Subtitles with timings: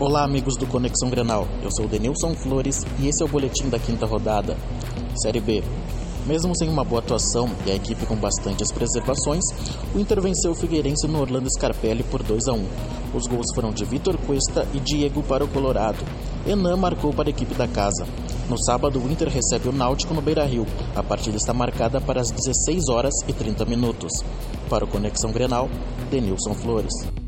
[0.00, 1.46] Olá, amigos do Conexão Grenal.
[1.62, 4.56] Eu sou o Denilson Flores e esse é o boletim da quinta rodada.
[5.22, 5.62] Série B.
[6.26, 9.44] Mesmo sem uma boa atuação e a equipe com bastantes preservações,
[9.94, 12.66] o Inter venceu o Figueirense no Orlando Scarpelli por 2 a 1.
[13.14, 16.02] Os gols foram de Vitor Cuesta e Diego para o Colorado.
[16.46, 18.06] Enan marcou para a equipe da casa.
[18.48, 20.66] No sábado, o Inter recebe o Náutico no Beira-Rio.
[20.96, 24.12] A partida está marcada para as 16 horas e 30 minutos.
[24.70, 25.68] Para o Conexão Grenal,
[26.10, 27.21] Denilson Flores.